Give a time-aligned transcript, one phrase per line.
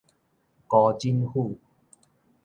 [0.67, 1.59] 辜振甫